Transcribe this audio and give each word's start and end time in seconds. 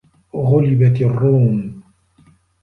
غُلِبَتِ 0.35 1.01
الرّومُ 1.01 1.81